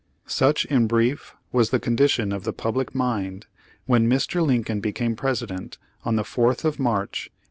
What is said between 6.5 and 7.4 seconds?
of March, 1861.